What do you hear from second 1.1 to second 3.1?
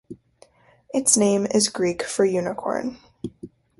name is Greek for unicorn.